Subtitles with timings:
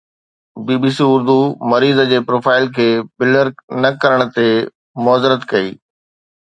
[0.65, 1.37] بي B C Urdu
[1.71, 2.87] مريض جي profile کي
[3.19, 3.47] بلر
[3.81, 4.47] نه ڪرڻ تي
[5.05, 5.67] معذرت ڪئي.